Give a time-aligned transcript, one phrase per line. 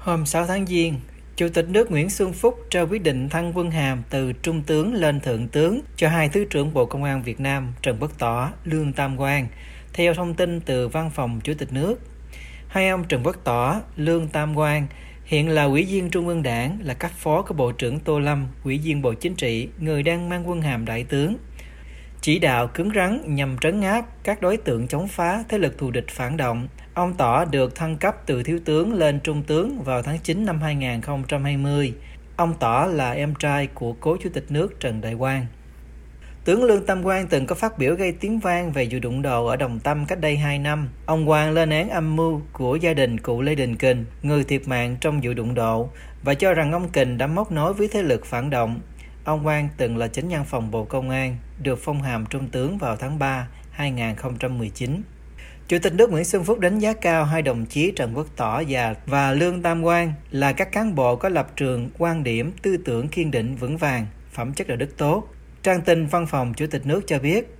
[0.00, 0.94] Hôm 6 tháng Giêng,
[1.36, 4.94] Chủ tịch nước Nguyễn Xuân Phúc trao quyết định thăng quân hàm từ Trung tướng
[4.94, 8.52] lên Thượng tướng cho hai Thứ trưởng Bộ Công an Việt Nam Trần Bất Tỏ,
[8.64, 9.46] Lương Tam Quang,
[9.92, 11.96] theo thông tin từ Văn phòng Chủ tịch nước.
[12.68, 14.86] Hai ông Trần Bất Tỏ, Lương Tam Quang
[15.24, 18.46] hiện là Ủy viên Trung ương Đảng, là cấp phó của Bộ trưởng Tô Lâm,
[18.64, 21.36] Ủy viên Bộ Chính trị, người đang mang quân hàm đại tướng.
[22.22, 25.90] Chỉ đạo cứng rắn nhằm trấn áp các đối tượng chống phá thế lực thù
[25.90, 26.68] địch phản động.
[26.94, 30.60] Ông Tỏ được thăng cấp từ thiếu tướng lên trung tướng vào tháng 9 năm
[30.60, 31.94] 2020.
[32.36, 35.46] Ông Tỏ là em trai của cố chủ tịch nước Trần Đại Quang.
[36.44, 39.46] Tướng Lương Tam Quang từng có phát biểu gây tiếng vang về vụ đụng độ
[39.46, 40.88] ở Đồng Tâm cách đây 2 năm.
[41.06, 44.68] Ông Quang lên án âm mưu của gia đình cụ Lê Đình Kình, người thiệt
[44.68, 45.90] mạng trong vụ đụng độ,
[46.22, 48.80] và cho rằng ông Kình đã móc nối với thế lực phản động.
[49.24, 52.78] Ông Quang từng là chánh văn phòng Bộ Công an, được phong hàm trung tướng
[52.78, 55.02] vào tháng 3 2019.
[55.68, 58.62] Chủ tịch nước Nguyễn Xuân Phúc đánh giá cao hai đồng chí Trần Quốc Tỏ
[58.68, 62.76] và và Lương Tam Quang là các cán bộ có lập trường, quan điểm, tư
[62.76, 65.28] tưởng kiên định vững vàng, phẩm chất đạo đức tốt,
[65.62, 67.56] Trang tin văn phòng Chủ tịch nước cho biết,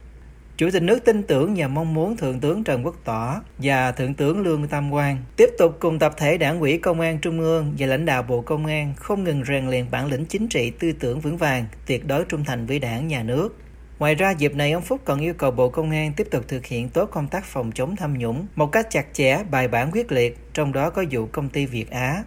[0.61, 4.15] Chủ tịch nước tin tưởng và mong muốn Thượng tướng Trần Quốc Tỏ và Thượng
[4.15, 7.75] tướng Lương Tam Quang tiếp tục cùng tập thể Đảng ủy Công an Trung ương
[7.79, 10.93] và lãnh đạo Bộ Công an không ngừng rèn luyện bản lĩnh chính trị tư
[10.93, 13.57] tưởng vững vàng, tuyệt đối trung thành với đảng, nhà nước.
[13.99, 16.67] Ngoài ra, dịp này ông Phúc còn yêu cầu Bộ Công an tiếp tục thực
[16.67, 20.13] hiện tốt công tác phòng chống tham nhũng một cách chặt chẽ, bài bản quyết
[20.13, 22.23] liệt, trong đó có vụ công ty Việt Á.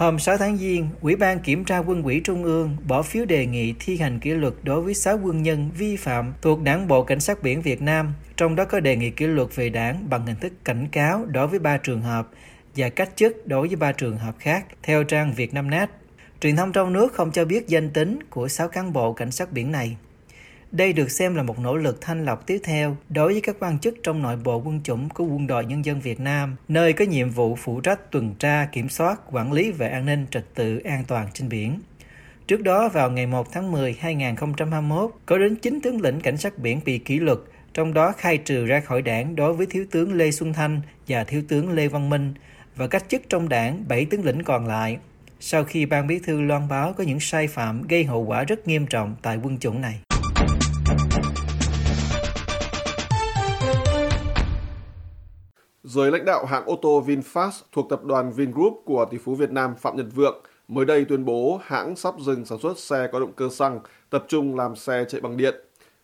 [0.00, 3.46] Hôm 6 tháng Giêng, Ủy ban Kiểm tra Quân ủy Trung ương bỏ phiếu đề
[3.46, 7.04] nghị thi hành kỷ luật đối với 6 quân nhân vi phạm thuộc Đảng Bộ
[7.04, 10.26] Cảnh sát biển Việt Nam, trong đó có đề nghị kỷ luật về đảng bằng
[10.26, 12.28] hình thức cảnh cáo đối với 3 trường hợp
[12.76, 15.90] và cách chức đối với 3 trường hợp khác, theo trang Việt Nam Net.
[16.40, 19.52] Truyền thông trong nước không cho biết danh tính của 6 cán bộ cảnh sát
[19.52, 19.96] biển này.
[20.72, 23.78] Đây được xem là một nỗ lực thanh lọc tiếp theo đối với các quan
[23.78, 27.04] chức trong nội bộ quân chủng của Quân đội Nhân dân Việt Nam, nơi có
[27.04, 30.78] nhiệm vụ phụ trách tuần tra, kiểm soát, quản lý về an ninh trật tự
[30.78, 31.80] an toàn trên biển.
[32.46, 36.58] Trước đó vào ngày 1 tháng 10 2021, có đến 9 tướng lĩnh cảnh sát
[36.58, 37.38] biển bị kỷ luật,
[37.74, 41.24] trong đó khai trừ ra khỏi đảng đối với Thiếu tướng Lê Xuân Thanh và
[41.24, 42.34] Thiếu tướng Lê Văn Minh
[42.76, 44.98] và cách chức trong đảng 7 tướng lĩnh còn lại.
[45.40, 48.68] Sau khi ban bí thư loan báo có những sai phạm gây hậu quả rất
[48.68, 50.00] nghiêm trọng tại quân chủng này.
[55.92, 59.50] Giới lãnh đạo hãng ô tô VinFast thuộc tập đoàn Vingroup của tỷ phú Việt
[59.50, 63.20] Nam Phạm Nhật Vượng mới đây tuyên bố hãng sắp dừng sản xuất xe có
[63.20, 63.80] động cơ xăng,
[64.10, 65.54] tập trung làm xe chạy bằng điện.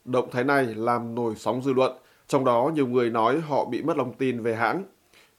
[0.05, 1.93] Động thái này làm nổi sóng dư luận,
[2.27, 4.85] trong đó nhiều người nói họ bị mất lòng tin về hãng.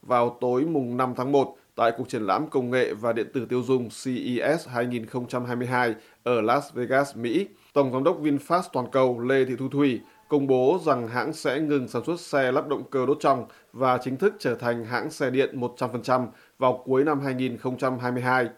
[0.02, 3.46] Vào tối mùng 5 tháng 1, tại cuộc triển lãm công nghệ và điện tử
[3.46, 9.46] tiêu dùng CES 2022 ở Las Vegas, Mỹ, Tổng giám đốc VinFast toàn cầu Lê
[9.46, 13.06] Thị Thu Thủy công bố rằng hãng sẽ ngừng sản xuất xe lắp động cơ
[13.06, 16.28] đốt trong và chính thức trở thành hãng xe điện 100%
[16.60, 18.50] vào cuối năm 2022.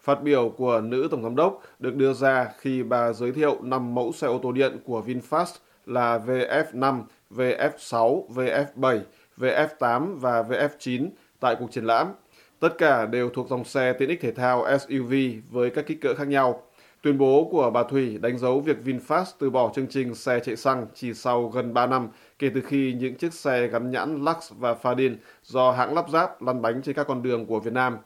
[0.00, 3.94] Phát biểu của nữ tổng giám đốc được đưa ra khi bà giới thiệu 5
[3.94, 5.56] mẫu xe ô tô điện của VinFast
[5.86, 9.00] là VF5, VF6, VF7,
[9.38, 11.08] VF8 và VF9
[11.40, 12.06] tại cuộc triển lãm.
[12.60, 15.14] Tất cả đều thuộc dòng xe tiện ích thể thao SUV
[15.50, 16.62] với các kích cỡ khác nhau.
[17.02, 20.56] Tuyên bố của bà Thủy đánh dấu việc VinFast từ bỏ chương trình xe chạy
[20.56, 24.52] xăng chỉ sau gần 3 năm kể từ khi những chiếc xe gắn nhãn Lux
[24.58, 27.96] và Fadin do hãng lắp ráp lăn bánh trên các con đường của Việt Nam.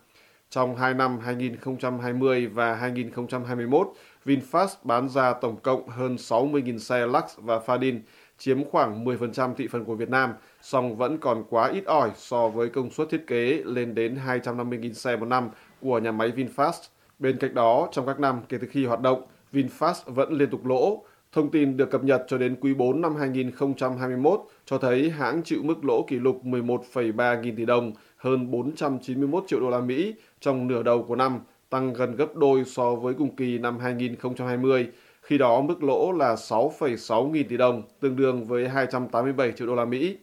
[0.50, 3.88] Trong 2 năm 2020 và 2021,
[4.24, 8.00] VinFast bán ra tổng cộng hơn 60.000 xe Lux và Fadin,
[8.38, 10.32] chiếm khoảng 10% thị phần của Việt Nam,
[10.62, 14.92] song vẫn còn quá ít ỏi so với công suất thiết kế lên đến 250.000
[14.92, 16.88] xe một năm của nhà máy VinFast.
[17.22, 19.22] Bên cạnh đó, trong các năm kể từ khi hoạt động,
[19.52, 21.04] VinFast vẫn liên tục lỗ.
[21.32, 25.62] Thông tin được cập nhật cho đến quý 4 năm 2021 cho thấy hãng chịu
[25.62, 30.68] mức lỗ kỷ lục 11,3 nghìn tỷ đồng, hơn 491 triệu đô la Mỹ trong
[30.68, 31.40] nửa đầu của năm,
[31.70, 34.88] tăng gần gấp đôi so với cùng kỳ năm 2020.
[35.22, 39.74] Khi đó mức lỗ là 6,6 nghìn tỷ đồng, tương đương với 287 triệu đô
[39.74, 40.16] la Mỹ.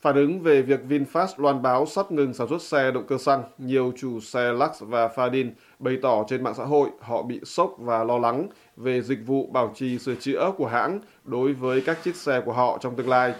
[0.00, 3.42] Phản ứng về việc VinFast loan báo sắp ngừng sản xuất xe động cơ xăng,
[3.58, 7.74] nhiều chủ xe Lux và Fadin bày tỏ trên mạng xã hội họ bị sốc
[7.78, 11.98] và lo lắng về dịch vụ bảo trì sửa chữa của hãng đối với các
[12.04, 13.34] chiếc xe của họ trong tương lai.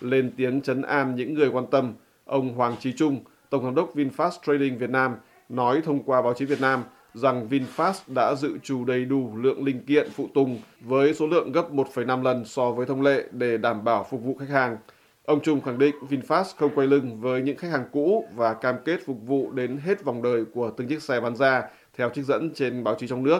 [0.00, 1.94] Lên tiếng chấn an những người quan tâm,
[2.24, 3.20] ông Hoàng Trí Trung,
[3.50, 5.16] Tổng giám đốc VinFast Trading Việt Nam,
[5.48, 6.84] nói thông qua báo chí Việt Nam
[7.14, 11.52] rằng VinFast đã dự trù đầy đủ lượng linh kiện phụ tùng với số lượng
[11.52, 14.76] gấp 1,5 lần so với thông lệ để đảm bảo phục vụ khách hàng.
[15.26, 18.74] Ông Trung khẳng định VinFast không quay lưng với những khách hàng cũ và cam
[18.84, 21.62] kết phục vụ đến hết vòng đời của từng chiếc xe bán ra
[21.96, 23.38] theo trích dẫn trên báo chí trong nước.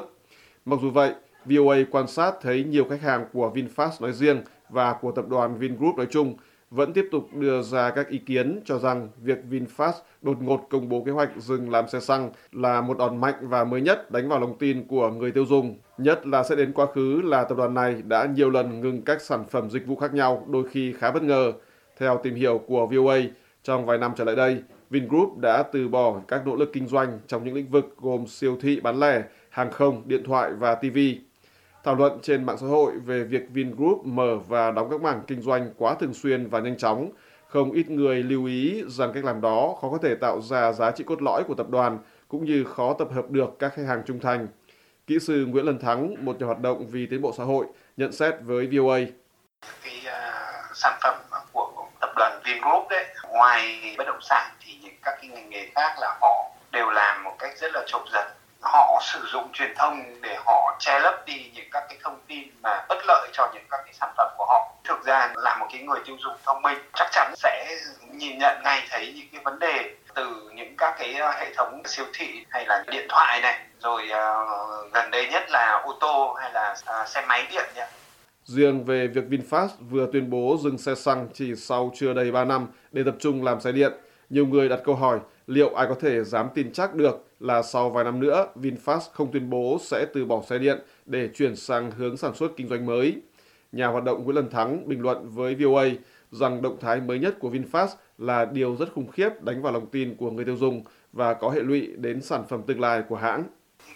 [0.65, 1.13] Mặc dù vậy,
[1.45, 5.59] VOA quan sát thấy nhiều khách hàng của VinFast nói riêng và của tập đoàn
[5.59, 6.35] Vingroup nói chung
[6.71, 9.93] vẫn tiếp tục đưa ra các ý kiến cho rằng việc VinFast
[10.23, 13.65] đột ngột công bố kế hoạch dừng làm xe xăng là một đòn mạnh và
[13.65, 15.77] mới nhất đánh vào lòng tin của người tiêu dùng.
[15.99, 19.21] Nhất là sẽ đến quá khứ là tập đoàn này đã nhiều lần ngừng các
[19.21, 21.53] sản phẩm dịch vụ khác nhau, đôi khi khá bất ngờ.
[21.99, 23.19] Theo tìm hiểu của VOA,
[23.63, 27.19] trong vài năm trở lại đây, Vingroup đã từ bỏ các nỗ lực kinh doanh
[27.27, 30.99] trong những lĩnh vực gồm siêu thị bán lẻ, hàng không, điện thoại và TV.
[31.85, 35.43] Thảo luận trên mạng xã hội về việc Vingroup mở và đóng các mảng kinh
[35.43, 37.11] doanh quá thường xuyên và nhanh chóng,
[37.49, 40.91] không ít người lưu ý rằng cách làm đó khó có thể tạo ra giá
[40.91, 41.99] trị cốt lõi của tập đoàn
[42.29, 44.49] cũng như khó tập hợp được các khách hàng trung thành.
[45.07, 48.13] Kỹ sư Nguyễn Lân Thắng, một nhà hoạt động vì tiến bộ xã hội, nhận
[48.13, 48.99] xét với VOA.
[49.83, 51.15] Cái uh, à, sản phẩm
[52.45, 56.51] Vingroup đấy, ngoài bất động sản thì những các cái ngành nghề khác là họ
[56.71, 58.27] đều làm một cách rất là chộp giật
[58.65, 62.49] họ sử dụng truyền thông để họ che lấp đi những các cái thông tin
[62.63, 64.73] mà bất lợi cho những các cái sản phẩm của họ.
[64.85, 67.77] Thực ra là một cái người tiêu dùng thông minh chắc chắn sẽ
[68.11, 71.83] nhìn nhận ngay thấy những cái vấn đề từ những các cái ờ, hệ thống
[71.85, 76.37] siêu thị hay là điện thoại này rồi uh, gần đây nhất là ô tô
[76.41, 77.87] hay là uh, xe máy điện nhé
[78.47, 82.45] Riêng về việc VinFast vừa tuyên bố dừng xe xăng chỉ sau chưa đầy 3
[82.45, 83.93] năm để tập trung làm xe điện,
[84.31, 87.91] nhiều người đặt câu hỏi liệu ai có thể dám tin chắc được là sau
[87.91, 91.91] vài năm nữa VinFast không tuyên bố sẽ từ bỏ xe điện để chuyển sang
[91.91, 93.17] hướng sản xuất kinh doanh mới.
[93.73, 95.85] Nhà hoạt động Nguyễn Lân Thắng bình luận với VOA
[96.31, 97.89] rằng động thái mới nhất của VinFast
[98.19, 100.83] là điều rất khủng khiếp đánh vào lòng tin của người tiêu dùng
[101.13, 103.45] và có hệ lụy đến sản phẩm tương lai của hãng.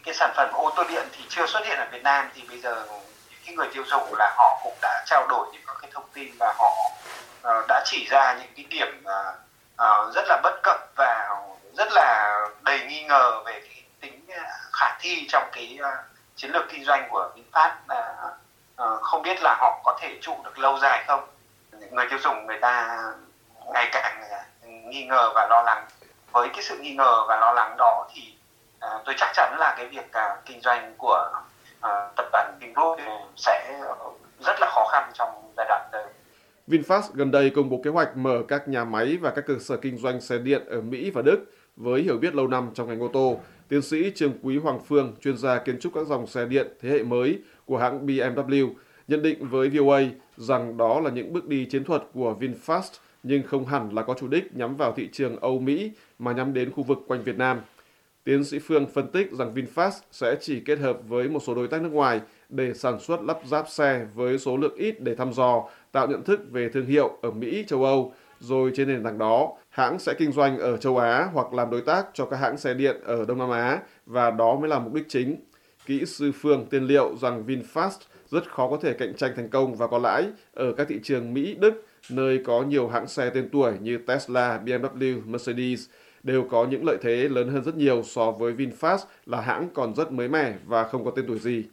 [0.05, 2.59] Cái sản phẩm ô tô điện thì chưa xuất hiện ở Việt Nam thì bây
[2.61, 2.87] giờ
[3.49, 6.35] cái người tiêu dùng là họ cũng đã trao đổi những các cái thông tin
[6.39, 6.73] và họ
[7.41, 9.35] uh, đã chỉ ra những cái điểm uh,
[9.83, 11.29] uh, rất là bất cập và
[11.77, 14.27] rất là đầy nghi ngờ về cái tính
[14.73, 15.89] khả thi trong cái uh,
[16.37, 18.33] chiến lược kinh doanh của VinFast uh,
[18.83, 21.29] uh, không biết là họ có thể trụ được lâu dài không?
[21.91, 22.99] Người tiêu dùng người ta
[23.73, 24.23] ngày càng
[24.62, 25.87] nghi ngờ và lo lắng.
[26.33, 28.35] Với cái sự nghi ngờ và lo lắng đó thì
[28.87, 31.31] uh, tôi chắc chắn là cái việc uh, kinh doanh của
[31.79, 32.99] uh, tập đoàn Vingroup
[33.37, 33.81] sẽ
[34.41, 36.05] rất là khó khăn trong giai đoạn tới
[36.69, 39.77] VinFast gần đây công bố kế hoạch mở các nhà máy và các cơ sở
[39.77, 41.39] kinh doanh xe điện ở Mỹ và Đức
[41.77, 43.41] với hiểu biết lâu năm trong ngành ô tô.
[43.69, 46.89] Tiến sĩ Trương Quý Hoàng Phương, chuyên gia kiến trúc các dòng xe điện thế
[46.89, 48.75] hệ mới của hãng BMW,
[49.09, 50.01] nhận định với VOA
[50.37, 54.15] rằng đó là những bước đi chiến thuật của VinFast nhưng không hẳn là có
[54.15, 57.39] chủ đích nhắm vào thị trường Âu Mỹ mà nhắm đến khu vực quanh Việt
[57.39, 57.61] Nam.
[58.29, 61.69] Tiến sĩ Phương phân tích rằng VinFast sẽ chỉ kết hợp với một số đối
[61.69, 65.33] tác nước ngoài để sản xuất lắp ráp xe với số lượng ít để thăm
[65.33, 69.19] dò, tạo nhận thức về thương hiệu ở Mỹ, châu Âu, rồi trên nền tảng
[69.19, 72.57] đó, hãng sẽ kinh doanh ở châu Á hoặc làm đối tác cho các hãng
[72.57, 75.37] xe điện ở Đông Nam Á và đó mới là mục đích chính.
[75.87, 77.99] Kỹ sư Phương tiên liệu rằng VinFast
[78.31, 80.25] rất khó có thể cạnh tranh thành công và có lãi
[80.55, 84.61] ở các thị trường Mỹ, Đức, nơi có nhiều hãng xe tên tuổi như Tesla,
[84.65, 85.85] BMW, Mercedes
[86.23, 89.95] đều có những lợi thế lớn hơn rất nhiều so với VinFast là hãng còn
[89.95, 91.65] rất mới mẻ và không có tên tuổi gì.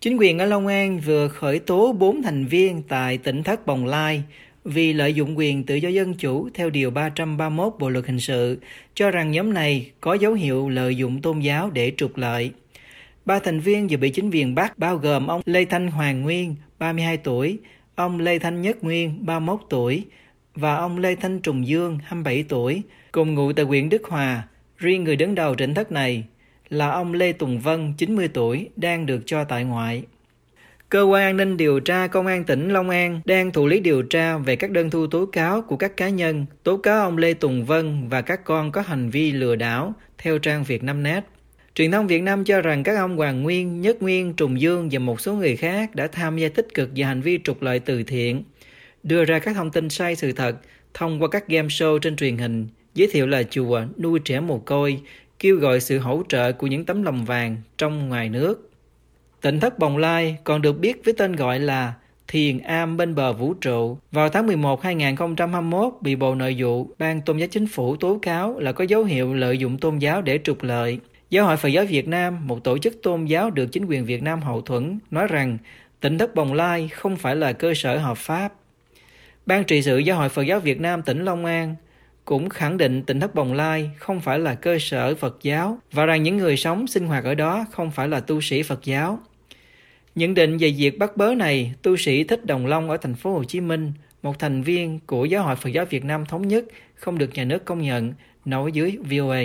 [0.00, 3.86] Chính quyền ở Long An vừa khởi tố 4 thành viên tại tỉnh Thất Bồng
[3.86, 4.22] Lai
[4.64, 8.58] vì lợi dụng quyền tự do dân chủ theo Điều 331 Bộ Luật Hình sự,
[8.94, 12.52] cho rằng nhóm này có dấu hiệu lợi dụng tôn giáo để trục lợi.
[13.24, 16.54] Ba thành viên vừa bị chính quyền bắt bao gồm ông Lê Thanh Hoàng Nguyên,
[16.78, 17.58] 32 tuổi,
[17.94, 20.04] ông Lê Thanh Nhất Nguyên, 31 tuổi,
[20.54, 22.82] và ông Lê Thanh Trùng Dương, 27 tuổi,
[23.12, 24.48] cùng ngụ tại huyện Đức Hòa.
[24.78, 26.24] Riêng người đứng đầu tỉnh thất này
[26.68, 30.02] là ông Lê Tùng Vân, 90 tuổi, đang được cho tại ngoại.
[30.88, 34.02] Cơ quan an ninh điều tra Công an tỉnh Long An đang thụ lý điều
[34.02, 37.34] tra về các đơn thu tố cáo của các cá nhân tố cáo ông Lê
[37.34, 41.24] Tùng Vân và các con có hành vi lừa đảo theo trang Việt Nam Net.
[41.74, 44.98] Truyền thông Việt Nam cho rằng các ông Hoàng Nguyên, Nhất Nguyên, Trùng Dương và
[44.98, 48.02] một số người khác đã tham gia tích cực vào hành vi trục lợi từ
[48.02, 48.42] thiện,
[49.02, 50.56] đưa ra các thông tin sai sự thật
[50.94, 54.58] thông qua các game show trên truyền hình, giới thiệu là chùa nuôi trẻ mồ
[54.58, 55.00] côi,
[55.38, 58.70] kêu gọi sự hỗ trợ của những tấm lòng vàng trong ngoài nước.
[59.40, 61.94] Tỉnh thất Bồng Lai còn được biết với tên gọi là
[62.28, 67.20] Thiền Am bên bờ vũ trụ vào tháng 11 2021 bị Bộ Nội vụ Ban
[67.20, 70.38] Tôn giáo Chính phủ tố cáo là có dấu hiệu lợi dụng tôn giáo để
[70.44, 70.98] trục lợi.
[71.34, 74.22] Giáo hội Phật giáo Việt Nam, một tổ chức tôn giáo được chính quyền Việt
[74.22, 75.58] Nam hậu thuẫn, nói rằng
[76.00, 78.52] tỉnh thất Bồng Lai không phải là cơ sở hợp pháp.
[79.46, 81.74] Ban trị sự Giáo hội Phật giáo Việt Nam tỉnh Long An
[82.24, 86.06] cũng khẳng định tỉnh thất Bồng Lai không phải là cơ sở Phật giáo và
[86.06, 89.18] rằng những người sống sinh hoạt ở đó không phải là tu sĩ Phật giáo.
[90.14, 93.32] Nhận định về việc bắt bớ này, tu sĩ Thích Đồng Long ở thành phố
[93.32, 96.64] Hồ Chí Minh, một thành viên của Giáo hội Phật giáo Việt Nam thống nhất,
[96.94, 98.12] không được nhà nước công nhận,
[98.44, 99.44] nói dưới VOA.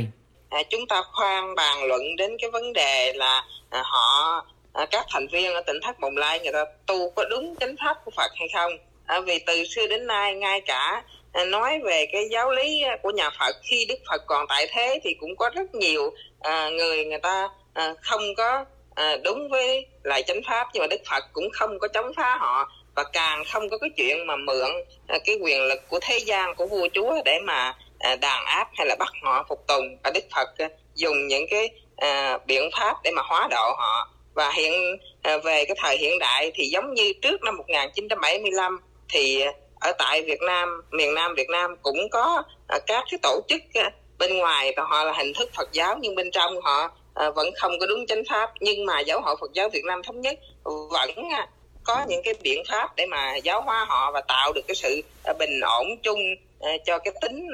[0.49, 5.05] À, chúng ta khoan bàn luận đến cái vấn đề là à, họ à, các
[5.09, 8.11] thành viên ở tỉnh thất bồng lai người ta tu có đúng chánh pháp của
[8.11, 8.71] phật hay không?
[9.05, 11.03] À, vì từ xưa đến nay ngay cả
[11.33, 14.99] à, nói về cái giáo lý của nhà phật khi đức phật còn tại thế
[15.03, 18.65] thì cũng có rất nhiều à, người người ta à, không có
[18.95, 22.37] à, đúng với lại chánh pháp nhưng mà đức phật cũng không có chống phá
[22.37, 24.69] họ và càng không có cái chuyện mà mượn
[25.07, 28.67] à, cái quyền lực của thế gian của vua chúa để mà À, đàn áp
[28.77, 29.97] hay là bắt họ phục tùng.
[30.03, 34.09] Và đức phật à, dùng những cái à, biện pháp để mà hóa độ họ.
[34.33, 38.79] Và hiện về cái thời hiện đại thì giống như trước năm 1975
[39.09, 39.43] thì
[39.79, 43.61] ở tại Việt Nam, miền Nam Việt Nam cũng có các cái tổ chức
[44.19, 46.91] bên ngoài và họ là hình thức Phật giáo nhưng bên trong họ
[47.35, 48.51] vẫn không có đúng chánh pháp.
[48.59, 50.39] Nhưng mà giáo hội Phật giáo Việt Nam thống nhất
[50.91, 51.09] vẫn
[51.89, 55.01] có những cái biện pháp để mà giáo hóa họ và tạo được cái sự
[55.23, 56.19] à, bình ổn chung
[56.59, 57.47] à, cho cái tính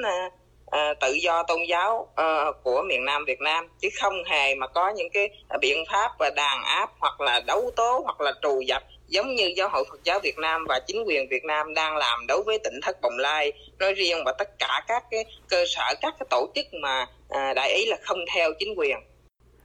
[0.70, 3.68] à, tự do tôn giáo à, của miền Nam Việt Nam.
[3.80, 5.28] Chứ không hề mà có những cái
[5.60, 9.52] biện pháp và đàn áp hoặc là đấu tố hoặc là trù dập giống như
[9.56, 12.58] giáo hội Phật giáo Việt Nam và chính quyền Việt Nam đang làm đối với
[12.58, 13.52] tỉnh thất Bồng Lai.
[13.78, 17.06] Nói riêng và tất cả các cái cơ sở các cái tổ chức mà
[17.54, 18.96] đại ý là không theo chính quyền.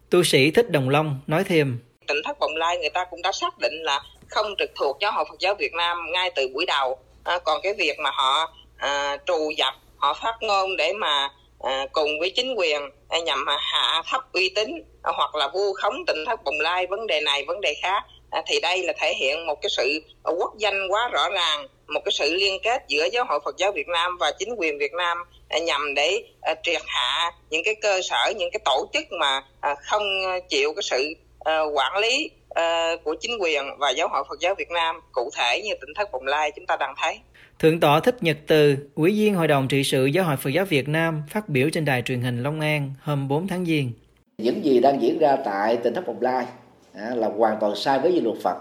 [0.10, 1.80] Tu sĩ Thích Đồng Long nói thêm.
[2.08, 4.02] Tỉnh thất Bồng Lai người ta cũng đã xác định là
[4.32, 6.98] không trực thuộc giáo hội Phật giáo Việt Nam ngay từ buổi đầu.
[7.24, 11.86] À, còn cái việc mà họ à, trù dập họ phát ngôn để mà à,
[11.92, 14.70] cùng với chính quyền à, nhằm hạ thấp uy tín
[15.04, 18.04] à, hoặc là vu khống tỉnh thất bồng lai vấn đề này vấn đề khác
[18.30, 21.68] à, thì đây là thể hiện một cái sự à, quốc danh quá rõ ràng
[21.88, 24.78] một cái sự liên kết giữa giáo hội Phật giáo Việt Nam và chính quyền
[24.78, 25.18] Việt Nam
[25.50, 29.44] à, nhằm để à, triệt hạ những cái cơ sở những cái tổ chức mà
[29.62, 30.04] à, không
[30.50, 34.56] chịu cái sự à, quản lý à, của chính quyền và giáo hội Phật giáo
[34.56, 37.20] Việt Nam cụ thể như tỉnh thất Bồng Lai chúng ta đang thấy.
[37.60, 40.66] Thượng tọa Thích Nhật Từ, Ủy viên Hội đồng trị sự Giáo hội Phật giáo
[40.66, 43.92] Việt Nam phát biểu trên đài truyền hình Long An hôm 4 tháng Giêng.
[44.38, 46.46] Những gì đang diễn ra tại tỉnh Thất Bồng Lai
[46.94, 48.58] là hoàn toàn sai với luật Phật.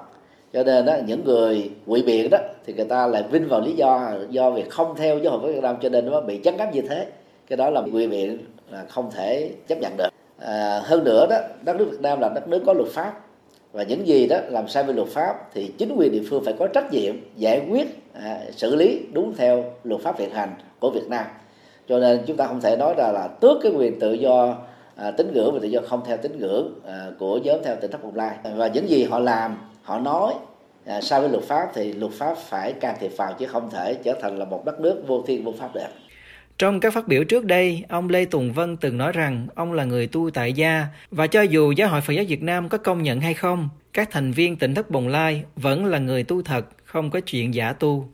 [0.53, 3.73] Cho nên đó, những người quỵ biện đó thì người ta lại vinh vào lý
[3.73, 6.57] do do việc không theo giáo hội Phật Việt Nam cho nên nó bị chấn
[6.57, 7.07] áp như thế.
[7.49, 8.39] Cái đó là quỵ biện
[8.71, 10.09] là không thể chấp nhận được.
[10.39, 13.13] À, hơn nữa đó, đất nước Việt Nam là đất nước có luật pháp
[13.73, 16.55] và những gì đó làm sai với luật pháp thì chính quyền địa phương phải
[16.59, 20.91] có trách nhiệm giải quyết à, xử lý đúng theo luật pháp hiện hành của
[20.91, 21.25] Việt Nam.
[21.89, 24.57] Cho nên chúng ta không thể nói ra là tước cái quyền tự do
[24.97, 27.91] à, tín ngưỡng và tự do không theo tín ngưỡng à, của nhóm theo tỉnh
[27.91, 28.37] thất bồng lai.
[28.57, 30.35] Và những gì họ làm họ nói
[30.87, 33.95] à, sai với luật pháp thì luật pháp phải can thiệp vào chứ không thể
[33.95, 36.10] trở thành là một đất nước vô thiên vô pháp được
[36.61, 39.85] trong các phát biểu trước đây, ông Lê Tùng Vân từng nói rằng ông là
[39.85, 43.03] người tu tại gia và cho dù Giáo hội Phật giáo Việt Nam có công
[43.03, 46.67] nhận hay không, các thành viên tỉnh thất Bồng Lai vẫn là người tu thật,
[46.85, 48.09] không có chuyện giả tu.